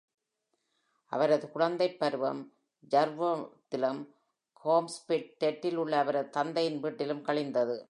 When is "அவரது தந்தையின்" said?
5.97-6.79